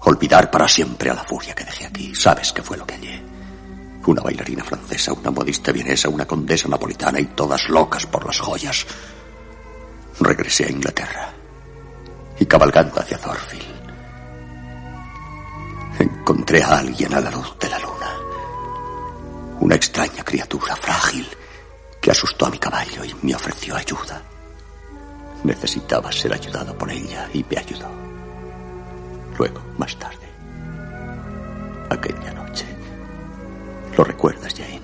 [0.00, 2.14] Olvidar para siempre a la furia que dejé aquí.
[2.14, 3.22] ¿Sabes qué fue lo que hallé?
[4.06, 8.86] Una bailarina francesa, una modista vienesa, una condesa napolitana y todas locas por las joyas.
[10.20, 11.34] Regresé a Inglaterra
[12.38, 13.74] y cabalgando hacia Thorfield.
[15.98, 18.10] Encontré a alguien a la luz de la luna.
[19.60, 21.26] Una extraña criatura frágil
[22.04, 24.20] que asustó a mi caballo y me ofreció ayuda.
[25.42, 27.88] Necesitaba ser ayudado por ella y me ayudó.
[29.38, 30.28] Luego, más tarde,
[31.88, 32.66] aquella noche.
[33.96, 34.82] ¿Lo recuerdas, Jane?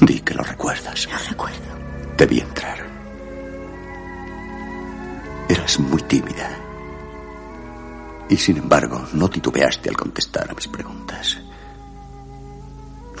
[0.00, 1.08] Di que lo recuerdas.
[1.10, 1.74] Lo recuerdo.
[2.16, 2.78] Debí entrar.
[5.48, 6.50] Eras muy tímida.
[8.28, 11.36] Y sin embargo, no titubeaste al contestar a mis preguntas.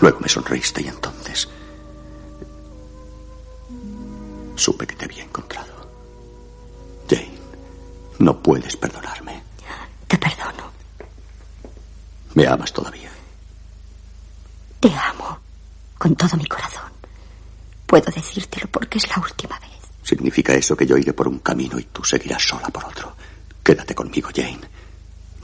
[0.00, 1.48] Luego me sonreíste y entonces
[4.56, 5.74] supe que te había encontrado.
[7.08, 7.38] Jane,
[8.18, 9.42] no puedes perdonarme.
[10.06, 10.70] Te perdono.
[12.34, 13.10] ¿Me amas todavía?
[14.80, 15.38] Te amo
[15.98, 16.90] con todo mi corazón.
[17.86, 19.70] Puedo decírtelo porque es la última vez.
[20.02, 23.16] ¿Significa eso que yo iré por un camino y tú seguirás sola por otro?
[23.62, 24.60] Quédate conmigo, Jane.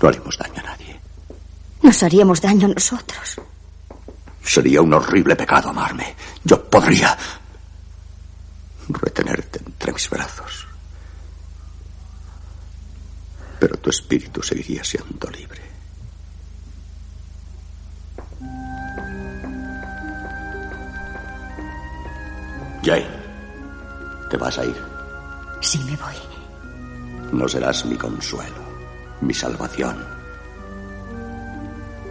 [0.00, 1.00] No haremos daño a nadie.
[1.82, 3.40] Nos haríamos daño a nosotros.
[4.44, 6.14] Sería un horrible pecado amarme.
[6.44, 7.16] Yo podría
[8.88, 10.66] retenerte entre mis brazos.
[13.58, 15.62] Pero tu espíritu seguiría siendo libre.
[22.82, 23.06] Jane,
[24.28, 24.76] ¿te vas a ir?
[25.60, 26.16] Sí, me voy.
[27.32, 28.62] No serás mi consuelo,
[29.20, 30.04] mi salvación,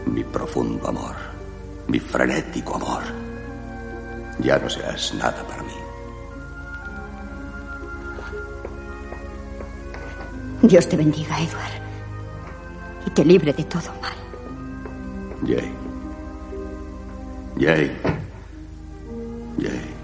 [0.06, 1.16] mi profundo amor,
[1.88, 3.04] mi frenético amor.
[4.40, 5.81] Ya no serás nada para mí.
[10.64, 11.82] Dios te bendiga, Edward.
[13.06, 14.14] Y te libre de todo mal.
[15.48, 15.74] Jane.
[17.58, 17.92] Jane.
[19.58, 20.01] Jane.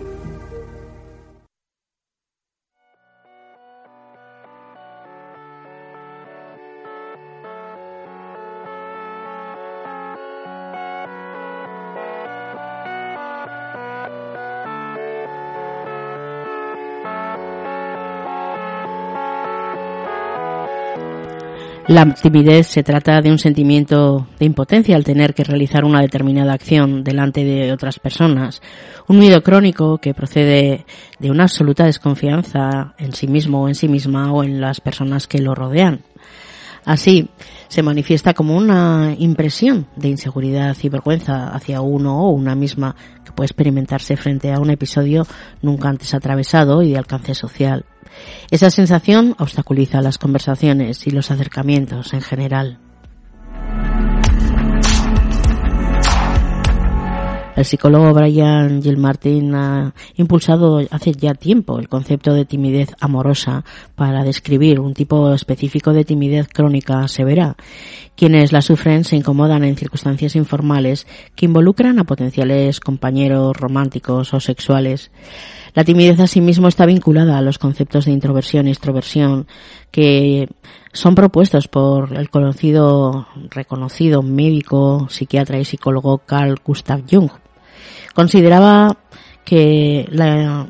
[21.88, 26.52] La timidez se trata de un sentimiento de impotencia al tener que realizar una determinada
[26.52, 28.62] acción delante de otras personas,
[29.08, 30.86] un miedo crónico que procede
[31.18, 35.28] de una absoluta desconfianza en sí mismo o en sí misma o en las personas
[35.28, 36.02] que lo rodean.
[36.88, 37.28] Así,
[37.68, 43.34] se manifiesta como una impresión de inseguridad y vergüenza hacia uno o una misma que
[43.34, 45.28] puede experimentarse frente a un episodio
[45.62, 47.84] nunca antes atravesado y de alcance social.
[48.52, 52.80] Esa sensación obstaculiza las conversaciones y los acercamientos en general.
[57.58, 64.24] El psicólogo Brian Gilmartin ha impulsado hace ya tiempo el concepto de timidez amorosa para
[64.24, 67.56] describir un tipo específico de timidez crónica severa.
[68.16, 74.40] Quienes la sufren se incomodan en circunstancias informales que involucran a potenciales compañeros románticos o
[74.40, 75.10] sexuales.
[75.74, 79.48] La timidez asimismo está vinculada a los conceptos de introversión y extroversión
[79.90, 80.48] que
[80.94, 87.32] son propuestos por el conocido, reconocido médico, psiquiatra y psicólogo Carl Gustav Jung.
[88.18, 88.98] Consideraba
[89.46, 90.68] que la,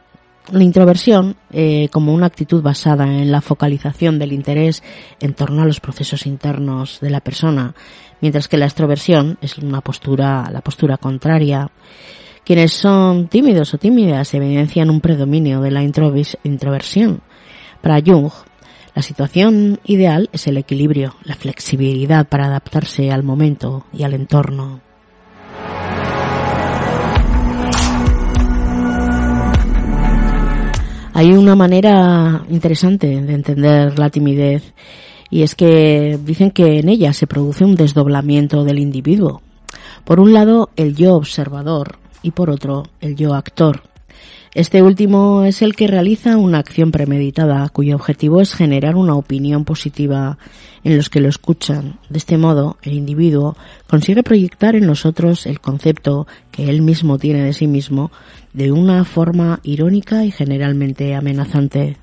[0.52, 4.84] la introversión, eh, como una actitud basada en la focalización del interés
[5.22, 7.74] en torno a los procesos internos de la persona,
[8.20, 11.72] mientras que la extroversión es una postura, la postura contraria.
[12.44, 17.22] Quienes son tímidos o tímidas evidencian un predominio de la introversión.
[17.82, 18.30] Para Jung,
[18.94, 24.87] la situación ideal es el equilibrio, la flexibilidad para adaptarse al momento y al entorno.
[31.18, 34.76] Hay una manera interesante de entender la timidez
[35.32, 39.42] y es que dicen que en ella se produce un desdoblamiento del individuo.
[40.06, 43.82] Por un lado, el yo observador y por otro, el yo actor.
[44.54, 49.66] Este último es el que realiza una acción premeditada cuyo objetivo es generar una opinión
[49.66, 50.38] positiva
[50.84, 52.00] en los que lo escuchan.
[52.10, 53.58] De este modo, el individuo
[53.88, 58.12] consigue proyectar en los otros el concepto que él mismo tiene de sí mismo
[58.54, 61.98] de una forma irónica y generalmente amenazante.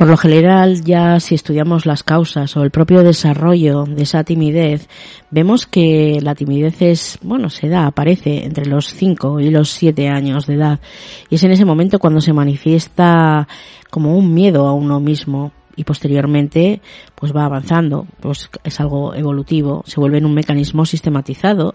[0.00, 4.88] Por lo general, ya si estudiamos las causas o el propio desarrollo de esa timidez,
[5.30, 10.08] vemos que la timidez es, bueno, se da, aparece entre los 5 y los 7
[10.08, 10.80] años de edad.
[11.28, 13.46] Y es en ese momento cuando se manifiesta
[13.90, 16.82] como un miedo a uno mismo y posteriormente
[17.14, 21.74] pues va avanzando, pues es algo evolutivo, se vuelve en un mecanismo sistematizado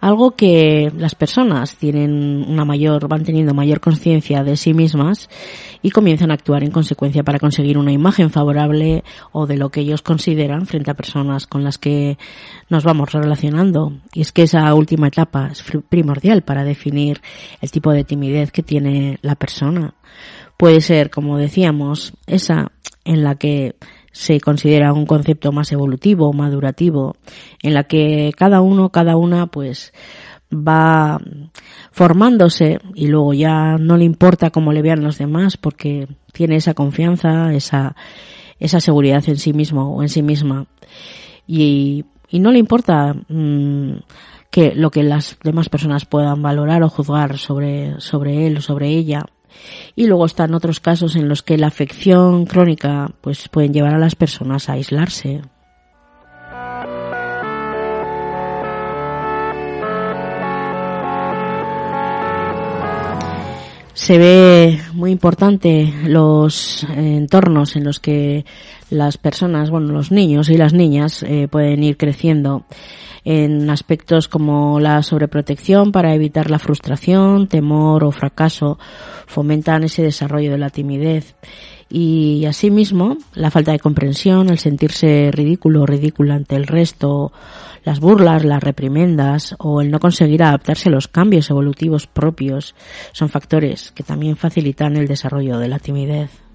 [0.00, 5.28] algo que las personas tienen una mayor, van teniendo mayor conciencia de sí mismas
[5.82, 9.80] y comienzan a actuar en consecuencia para conseguir una imagen favorable o de lo que
[9.80, 12.16] ellos consideran frente a personas con las que
[12.70, 13.92] nos vamos relacionando.
[14.14, 17.20] Y es que esa última etapa es primordial para definir
[17.60, 19.92] el tipo de timidez que tiene la persona.
[20.60, 22.70] Puede ser, como decíamos, esa
[23.06, 23.76] en la que
[24.12, 27.16] se considera un concepto más evolutivo, madurativo,
[27.62, 29.94] en la que cada uno, cada una, pues
[30.52, 31.18] va
[31.92, 36.74] formándose y luego ya no le importa cómo le vean los demás porque tiene esa
[36.74, 37.96] confianza, esa,
[38.58, 40.66] esa seguridad en sí mismo o en sí misma.
[41.46, 43.92] Y, y no le importa mmm,
[44.50, 48.88] que lo que las demás personas puedan valorar o juzgar sobre, sobre él o sobre
[48.90, 49.24] ella.
[49.96, 53.98] Y luego están otros casos en los que la afección crónica pues pueden llevar a
[53.98, 55.42] las personas a aislarse.
[63.94, 68.46] Se ve muy importante los entornos en los que
[68.88, 72.64] las personas, bueno, los niños y las niñas eh, pueden ir creciendo
[73.24, 78.78] en aspectos como la sobreprotección para evitar la frustración, temor o fracaso,
[79.26, 81.36] fomentan ese desarrollo de la timidez.
[81.88, 87.32] Y asimismo, la falta de comprensión, el sentirse ridículo o ridícula ante el resto,
[87.84, 92.74] las burlas, las reprimendas o el no conseguir adaptarse a los cambios evolutivos propios
[93.12, 96.49] son factores que también facilitan el desarrollo de la timidez.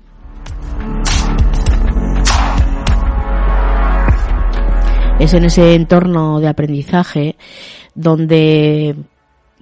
[5.19, 7.35] Es en ese entorno de aprendizaje
[7.93, 8.95] donde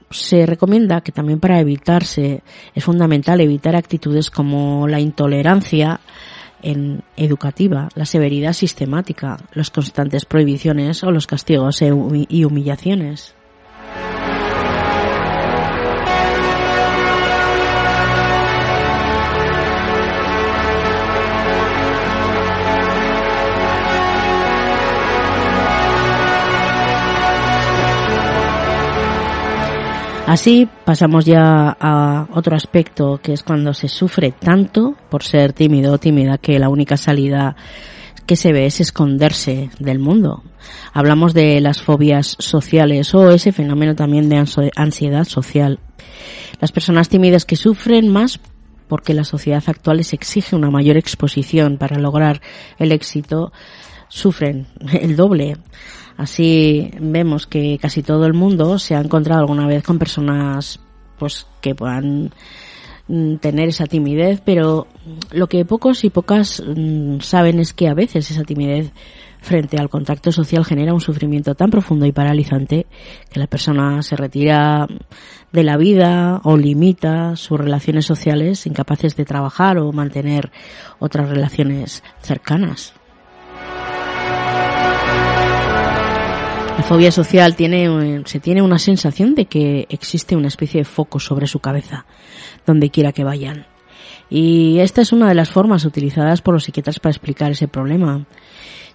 [0.09, 2.41] se recomienda que también para evitarse
[2.73, 5.99] es fundamental evitar actitudes como la intolerancia
[6.63, 13.35] en educativa, la severidad sistemática, las constantes prohibiciones o los castigos y humillaciones.
[30.25, 35.93] Así pasamos ya a otro aspecto que es cuando se sufre tanto por ser tímido
[35.93, 37.57] o tímida que la única salida
[38.25, 40.41] que se ve es esconderse del mundo.
[40.93, 44.43] Hablamos de las fobias sociales o ese fenómeno también de
[44.75, 45.79] ansiedad social.
[46.61, 48.39] Las personas tímidas que sufren más
[48.87, 52.41] porque la sociedad actual les exige una mayor exposición para lograr
[52.79, 53.51] el éxito
[54.07, 55.57] sufren el doble.
[56.17, 60.79] Así vemos que casi todo el mundo se ha encontrado alguna vez con personas
[61.17, 62.31] pues que puedan
[63.07, 64.87] tener esa timidez, pero
[65.31, 66.63] lo que pocos y pocas
[67.19, 68.91] saben es que a veces esa timidez
[69.41, 72.87] frente al contacto social genera un sufrimiento tan profundo y paralizante
[73.29, 74.87] que la persona se retira
[75.51, 80.51] de la vida o limita sus relaciones sociales incapaces de trabajar o mantener
[80.99, 82.93] otras relaciones cercanas.
[86.77, 91.19] La fobia social tiene, se tiene una sensación de que existe una especie de foco
[91.19, 92.05] sobre su cabeza,
[92.65, 93.67] donde quiera que vayan.
[94.29, 98.25] Y esta es una de las formas utilizadas por los psiquiatras para explicar ese problema.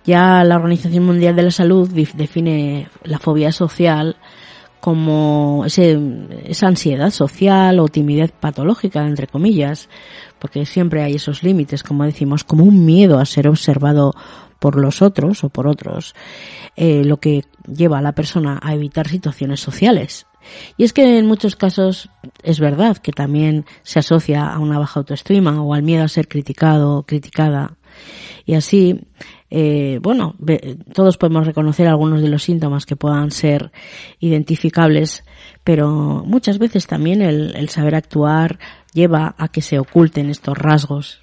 [0.04, 4.16] Ya la Organización Mundial de la Salud define la fobia social
[4.80, 5.98] como ese,
[6.44, 9.88] esa ansiedad social o timidez patológica, entre comillas,
[10.38, 14.14] porque siempre hay esos límites, como decimos, como un miedo a ser observado
[14.58, 16.14] por los otros o por otros,
[16.76, 20.26] eh, lo que lleva a la persona a evitar situaciones sociales.
[20.76, 22.10] Y es que en muchos casos
[22.42, 26.28] es verdad que también se asocia a una baja autoestima o al miedo a ser
[26.28, 27.76] criticado o criticada.
[28.46, 29.00] Y así,
[29.50, 30.36] eh, bueno,
[30.94, 33.72] todos podemos reconocer algunos de los síntomas que puedan ser
[34.20, 35.24] identificables,
[35.64, 38.58] pero muchas veces también el saber actuar
[38.94, 41.20] lleva a que se oculten estos rasgos.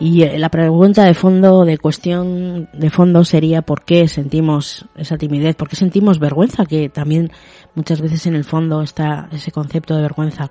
[0.00, 5.16] Y eh, la pregunta de fondo, de cuestión de fondo sería por qué sentimos esa
[5.16, 7.30] timidez, por qué sentimos vergüenza, que también
[7.74, 10.50] muchas veces en el fondo está ese concepto de vergüenza.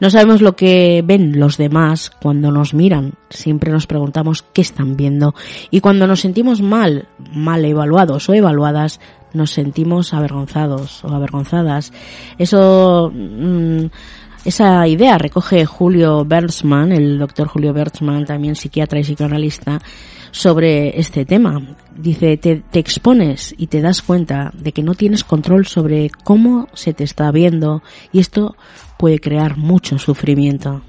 [0.00, 4.96] No sabemos lo que ven los demás cuando nos miran, siempre nos preguntamos qué están
[4.96, 5.34] viendo
[5.70, 9.00] y cuando nos sentimos mal, mal evaluados o evaluadas,
[9.32, 11.92] nos sentimos avergonzados o avergonzadas.
[12.38, 13.86] Eso mm,
[14.44, 19.80] esa idea recoge Julio Bertzmann, el doctor Julio Bertzmann, también psiquiatra y psicoanalista,
[20.30, 21.62] sobre este tema.
[21.96, 26.92] Dice, te, expones y te das cuenta de que no tienes control sobre cómo se
[26.92, 27.82] te está viendo
[28.12, 28.56] y esto
[28.98, 30.82] puede crear mucho sufrimiento.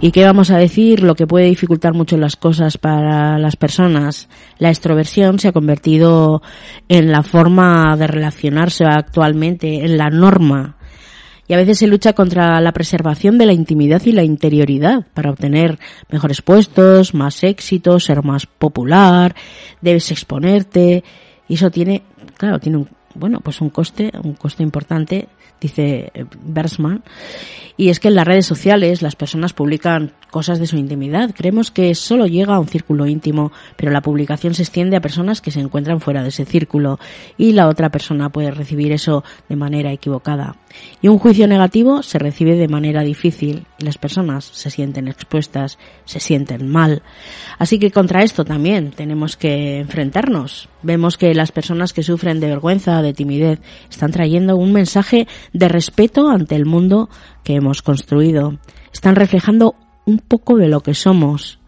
[0.00, 1.02] ¿Y qué vamos a decir?
[1.02, 4.28] Lo que puede dificultar mucho las cosas para las personas.
[4.58, 6.40] La extroversión se ha convertido
[6.88, 10.76] en la forma de relacionarse actualmente, en la norma.
[11.48, 15.30] Y a veces se lucha contra la preservación de la intimidad y la interioridad para
[15.30, 15.80] obtener
[16.10, 19.34] mejores puestos, más éxito, ser más popular,
[19.80, 21.02] debes exponerte.
[21.48, 22.04] Y eso tiene,
[22.36, 25.28] claro, tiene un, bueno, pues un coste, un coste importante
[25.60, 26.12] dice
[26.44, 27.02] Bersman,
[27.76, 31.34] y es que en las redes sociales las personas publican cosas de su intimidad.
[31.34, 35.40] Creemos que solo llega a un círculo íntimo, pero la publicación se extiende a personas
[35.40, 36.98] que se encuentran fuera de ese círculo
[37.36, 40.56] y la otra persona puede recibir eso de manera equivocada.
[41.00, 46.20] Y un juicio negativo se recibe de manera difícil las personas se sienten expuestas, se
[46.20, 47.02] sienten mal.
[47.58, 50.68] Así que contra esto también tenemos que enfrentarnos.
[50.82, 53.60] Vemos que las personas que sufren de vergüenza, de timidez,
[53.90, 57.08] están trayendo un mensaje de respeto ante el mundo
[57.44, 58.58] que hemos construido.
[58.92, 61.58] Están reflejando un poco de lo que somos.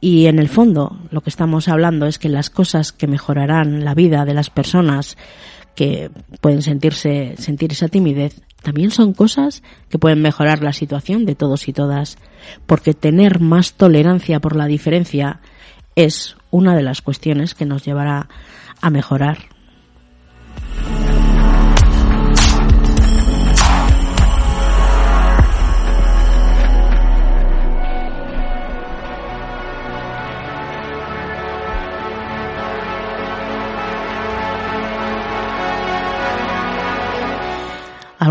[0.00, 3.94] Y en el fondo, lo que estamos hablando es que las cosas que mejorarán la
[3.94, 5.16] vida de las personas
[5.74, 6.10] que
[6.40, 11.68] pueden sentirse, sentir esa timidez, también son cosas que pueden mejorar la situación de todos
[11.68, 12.16] y todas.
[12.66, 15.40] Porque tener más tolerancia por la diferencia
[15.96, 18.28] es una de las cuestiones que nos llevará
[18.80, 19.38] a mejorar.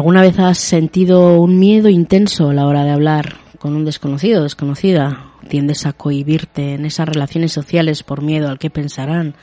[0.02, 4.42] ¿Alguna vez has sentido un miedo intenso a la hora de hablar con un desconocido,
[4.42, 5.32] desconocida?
[5.48, 9.36] Tiendes a cohibirte en esas relaciones sociales por miedo al que pensarán.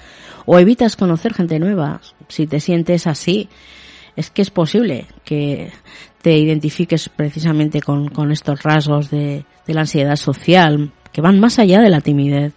[0.47, 2.01] O evitas conocer gente nueva.
[2.27, 3.49] Si te sientes así,
[4.17, 5.71] es que es posible que
[6.23, 11.61] te identifiques precisamente con, con estos rasgos de, de la ansiedad social que van más
[11.61, 12.53] allá de la timidez.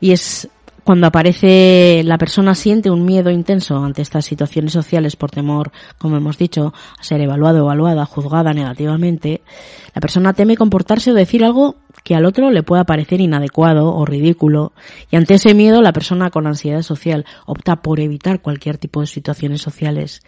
[0.00, 0.48] Y es
[0.84, 6.16] cuando aparece la persona siente un miedo intenso ante estas situaciones sociales por temor, como
[6.16, 9.42] hemos dicho, a ser evaluado, evaluada, juzgada negativamente,
[9.94, 14.04] la persona teme comportarse o decir algo que al otro le pueda parecer inadecuado o
[14.04, 14.72] ridículo,
[15.10, 19.06] y ante ese miedo la persona con ansiedad social opta por evitar cualquier tipo de
[19.06, 20.22] situaciones sociales.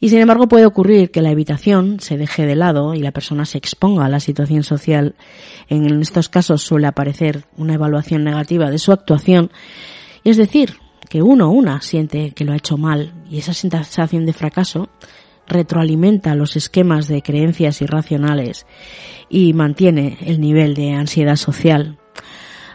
[0.00, 3.44] Y sin embargo puede ocurrir que la evitación se deje de lado y la persona
[3.44, 5.16] se exponga a la situación social.
[5.68, 9.50] En estos casos suele aparecer una evaluación negativa de su actuación.
[10.22, 10.74] Y es decir,
[11.08, 14.88] que uno o una siente que lo ha hecho mal y esa sensación de fracaso
[15.48, 18.66] retroalimenta los esquemas de creencias irracionales
[19.28, 21.98] y mantiene el nivel de ansiedad social.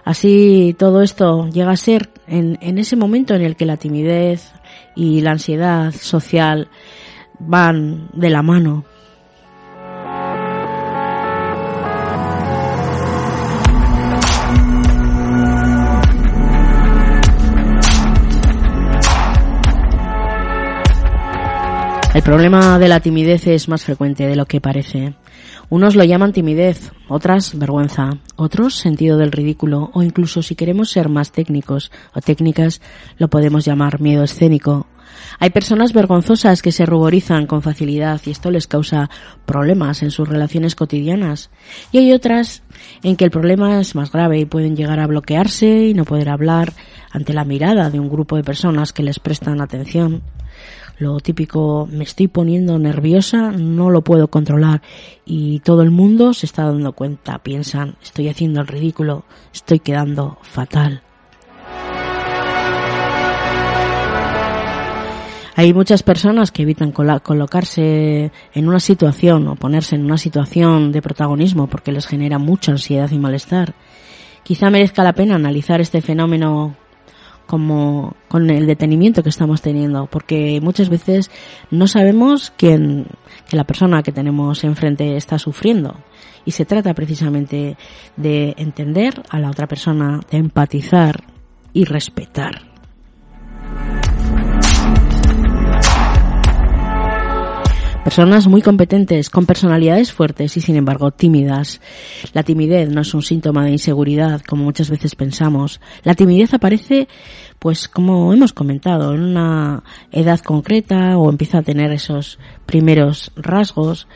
[0.04, 4.52] Así todo esto llega a ser en, ese momento en el que la timidez
[4.96, 6.70] y la ansiedad social
[7.40, 8.86] van de la mano.
[22.14, 25.16] El problema de la timidez es más frecuente de lo que parece.
[25.70, 31.10] Unos lo llaman timidez, otras vergüenza, otros sentido del ridículo o incluso si queremos ser
[31.10, 32.82] más técnicos o técnicas
[33.18, 34.86] lo podemos llamar miedo escénico.
[35.40, 39.10] Hay personas vergonzosas que se ruborizan con facilidad y esto les causa
[39.48, 41.50] problemas en sus relaciones cotidianas.
[41.92, 42.62] Y hay otras
[43.02, 46.30] en que el problema es más grave y pueden llegar a bloquearse y no poder
[46.30, 46.74] hablar
[47.12, 50.22] ante la mirada de un grupo de personas que les prestan atención.
[51.00, 54.82] Lo típico, me estoy poniendo nerviosa, no lo puedo controlar
[55.26, 60.38] y todo el mundo se está dando cuenta, piensan, estoy haciendo el ridículo, estoy quedando
[60.44, 61.02] fatal.
[65.56, 71.02] Hay muchas personas que evitan colocarse en una situación o ponerse en una situación de
[71.02, 73.76] protagonismo porque les genera mucha ansiedad y malestar.
[74.44, 76.76] Quizá merezca la pena analizar este fenómeno
[77.46, 81.30] como con el detenimiento que estamos teniendo, porque muchas veces
[81.72, 83.06] no sabemos quién,
[83.50, 85.96] que la persona que tenemos enfrente está sufriendo.
[86.46, 87.78] Y se trata precisamente
[88.18, 91.24] de entender a la otra persona, de empatizar
[91.74, 92.73] y respetar.
[98.04, 101.80] Personas muy competentes, con personalidades fuertes y sin embargo tímidas.
[102.34, 105.80] La timidez no es un síntoma de inseguridad, como muchas veces pensamos.
[106.04, 107.08] La timidez aparece,
[107.60, 114.08] pues como hemos comentado, en una edad concreta o empieza a tener esos primeros rasgos.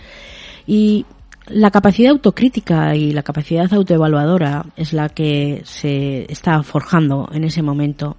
[0.68, 1.06] Y
[1.48, 7.62] la capacidad autocrítica y la capacidad autoevaluadora es la que se está forjando en ese
[7.62, 8.18] momento.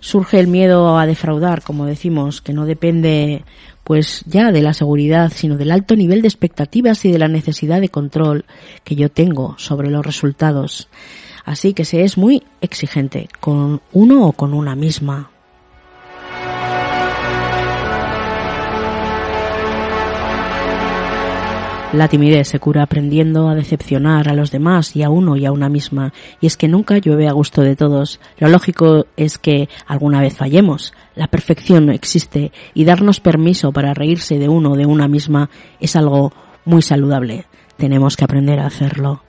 [0.00, 3.44] Surge el miedo a defraudar, como decimos, que no depende
[3.84, 7.80] pues ya de la seguridad, sino del alto nivel de expectativas y de la necesidad
[7.80, 8.44] de control
[8.84, 10.88] que yo tengo sobre los resultados.
[11.44, 15.30] Así que se es muy exigente con uno o con una misma.
[21.92, 25.50] La timidez se cura aprendiendo a decepcionar a los demás y a uno y a
[25.50, 26.12] una misma.
[26.40, 28.20] Y es que nunca llueve a gusto de todos.
[28.38, 30.94] Lo lógico es que alguna vez fallemos.
[31.16, 35.50] La perfección no existe y darnos permiso para reírse de uno o de una misma
[35.80, 36.32] es algo
[36.64, 37.46] muy saludable.
[37.76, 39.24] Tenemos que aprender a hacerlo.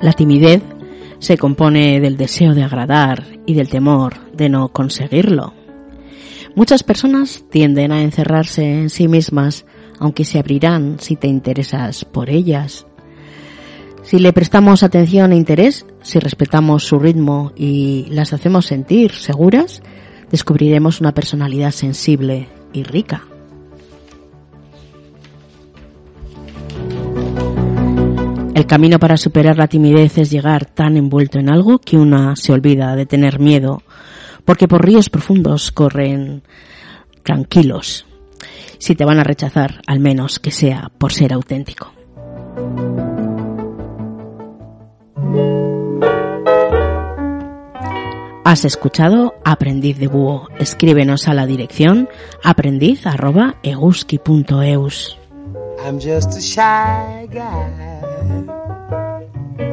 [0.00, 0.62] La timidez
[1.18, 5.52] se compone del deseo de agradar y del temor de no conseguirlo.
[6.56, 9.66] Muchas personas tienden a encerrarse en sí mismas,
[9.98, 12.86] aunque se abrirán si te interesas por ellas.
[14.02, 19.82] Si le prestamos atención e interés, si respetamos su ritmo y las hacemos sentir seguras,
[20.30, 23.29] descubriremos una personalidad sensible y rica.
[28.70, 32.94] Camino para superar la timidez es llegar tan envuelto en algo que una se olvida
[32.94, 33.82] de tener miedo,
[34.44, 36.44] porque por ríos profundos corren
[37.24, 38.06] tranquilos.
[38.78, 41.92] Si te van a rechazar, al menos que sea por ser auténtico.
[48.44, 50.46] Has escuchado Aprendiz de Búho.
[50.60, 52.08] Escríbenos a la dirección
[52.44, 55.18] aprendiz.eguski.eus.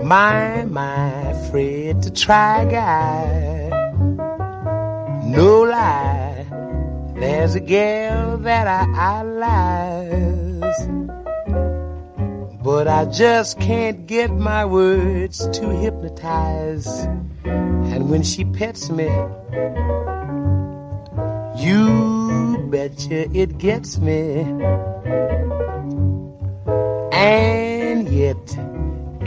[0.07, 3.67] My, my, afraid to try guy.
[5.25, 6.45] No lie,
[7.15, 10.87] there's a girl that I idolize.
[12.63, 16.87] But I just can't get my words to hypnotize.
[17.43, 19.09] And when she pets me,
[21.57, 24.39] you betcha it gets me.
[27.11, 28.76] And yet,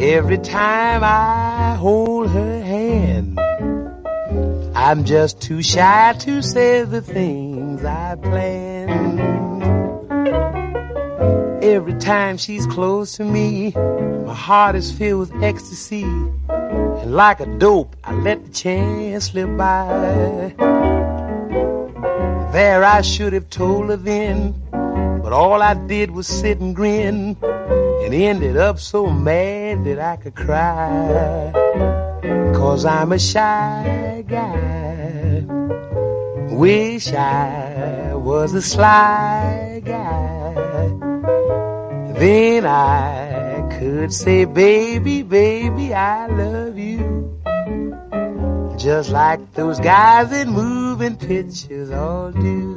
[0.00, 3.38] every time I hold her hand,
[4.74, 9.20] I'm just too shy to say the things I plan.
[11.62, 16.02] Every time she's close to me, my heart is filled with ecstasy.
[16.02, 20.54] And like a dope, I let the chance slip by.
[22.52, 27.36] There I should have told her then, but all I did was sit and grin,
[28.04, 31.52] and ended up so mad that I could cry.
[32.54, 35.44] Cause I'm a shy guy.
[36.50, 40.54] Wish I was a sly guy.
[42.18, 47.40] Then I could say, baby, baby, I love you.
[48.76, 52.69] Just like those guys in moving pictures all do.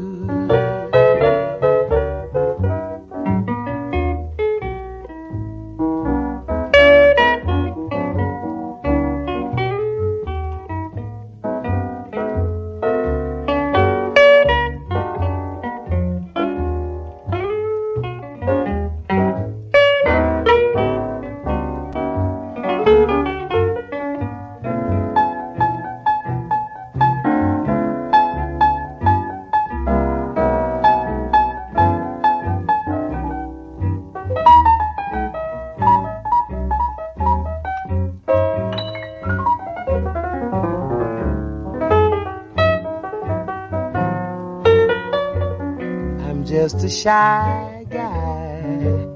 [47.03, 49.07] shy guy.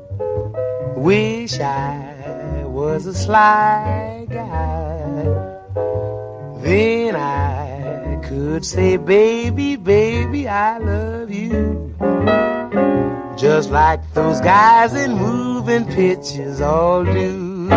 [0.97, 5.23] Wish I was a sly guy.
[6.63, 11.95] Then I could say, baby, baby, I love you.
[13.37, 17.69] Just like those guys in moving pictures all do.